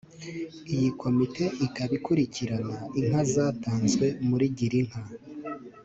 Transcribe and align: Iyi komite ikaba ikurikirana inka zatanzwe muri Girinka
Iyi 0.73 0.89
komite 1.01 1.43
ikaba 1.65 1.93
ikurikirana 1.99 2.75
inka 2.99 3.21
zatanzwe 3.33 4.05
muri 4.29 4.45
Girinka 4.57 4.99